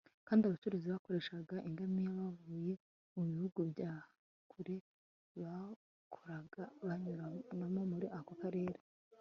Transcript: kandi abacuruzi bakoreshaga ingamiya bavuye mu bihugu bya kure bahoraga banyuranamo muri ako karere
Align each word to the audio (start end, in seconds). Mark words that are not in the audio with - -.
kandi 0.27 0.41
abacuruzi 0.43 0.87
bakoreshaga 0.93 1.55
ingamiya 1.67 2.11
bavuye 2.19 2.71
mu 3.13 3.21
bihugu 3.29 3.59
bya 3.71 3.91
kure 4.51 4.75
bahoraga 5.39 6.63
banyuranamo 6.87 7.81
muri 7.93 8.07
ako 8.19 8.33
karere 8.41 8.77